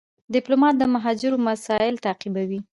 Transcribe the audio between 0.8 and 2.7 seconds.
مهاجرو مسایل تعقیبوي.